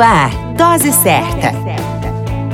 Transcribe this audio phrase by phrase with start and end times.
[0.00, 1.52] Ar, Dose Certa.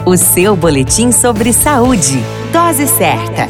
[0.04, 2.18] O seu boletim sobre saúde.
[2.52, 3.48] Dose Certa.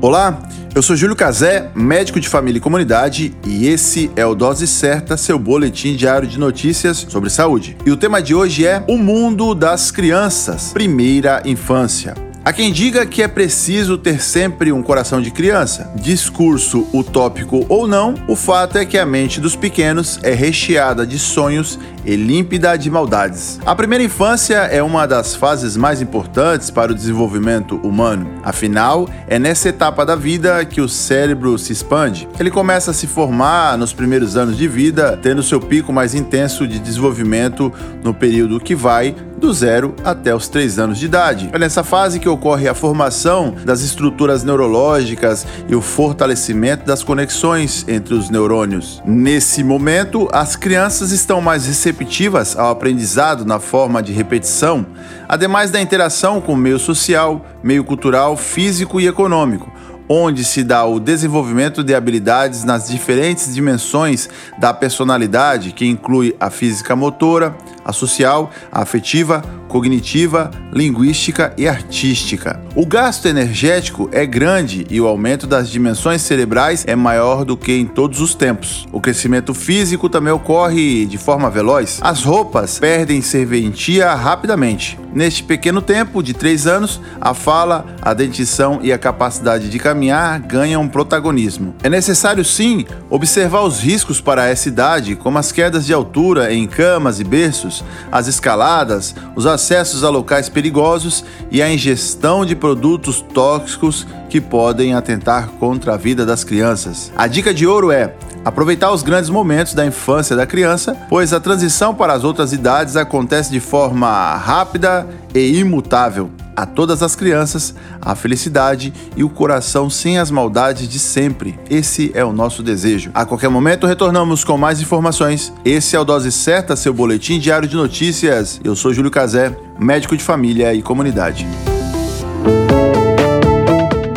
[0.00, 0.38] Olá,
[0.72, 5.16] eu sou Júlio Cazé, médico de família e comunidade, e esse é o Dose Certa,
[5.16, 7.76] seu boletim diário de notícias sobre saúde.
[7.84, 12.29] E o tema de hoje é O Mundo das Crianças, Primeira Infância.
[12.42, 15.92] Há quem diga que é preciso ter sempre um coração de criança.
[15.94, 21.18] Discurso utópico ou não, o fato é que a mente dos pequenos é recheada de
[21.18, 23.60] sonhos e límpida de maldades.
[23.66, 28.26] A primeira infância é uma das fases mais importantes para o desenvolvimento humano.
[28.42, 32.26] Afinal, é nessa etapa da vida que o cérebro se expande.
[32.38, 36.66] Ele começa a se formar nos primeiros anos de vida, tendo seu pico mais intenso
[36.66, 37.70] de desenvolvimento
[38.02, 41.48] no período que vai do zero até os três anos de idade.
[41.52, 47.84] É nessa fase que ocorre a formação das estruturas neurológicas e o fortalecimento das conexões
[47.88, 49.02] entre os neurônios.
[49.04, 54.86] Nesse momento, as crianças estão mais receptivas ao aprendizado na forma de repetição,
[55.28, 59.70] ademais da interação com o meio social, meio cultural, físico e econômico
[60.12, 66.50] onde se dá o desenvolvimento de habilidades nas diferentes dimensões da personalidade, que inclui a
[66.50, 72.60] física motora, a social, a afetiva, cognitiva, linguística e artística.
[72.74, 77.72] O gasto energético é grande e o aumento das dimensões cerebrais é maior do que
[77.72, 78.86] em todos os tempos.
[78.92, 82.00] O crescimento físico também ocorre de forma veloz.
[82.02, 84.98] As roupas perdem serventia rapidamente.
[85.12, 90.38] Neste pequeno tempo de três anos, a fala, a dentição e a capacidade de caminhar
[90.40, 91.74] ganham protagonismo.
[91.82, 96.66] É necessário sim observar os riscos para essa idade, como as quedas de altura em
[96.66, 103.20] camas e berços, as escaladas, os acessos a locais perigosos e a ingestão de produtos
[103.20, 107.12] tóxicos que podem atentar contra a vida das crianças.
[107.14, 111.40] A dica de ouro é aproveitar os grandes momentos da infância da criança, pois a
[111.40, 116.30] transição para as outras idades acontece de forma rápida e imutável.
[116.56, 121.58] A todas as crianças, a felicidade e o coração sem as maldades de sempre.
[121.70, 123.10] Esse é o nosso desejo.
[123.14, 125.52] A qualquer momento retornamos com mais informações.
[125.64, 128.60] Esse é o Dose Certa, seu boletim diário de notícias.
[128.62, 131.46] Eu sou Júlio Cazé, médico de família e comunidade.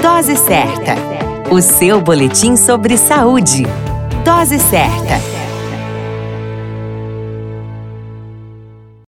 [0.02, 0.96] Dose Certa,
[1.52, 3.66] o seu boletim sobre saúde.
[4.24, 5.33] Dose Certa.